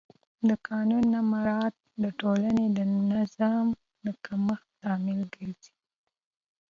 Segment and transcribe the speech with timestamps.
[0.47, 2.79] د قانون نه مراعت د ټولنې د
[3.11, 3.67] نظم
[4.05, 5.73] د کمښت لامل ګرځي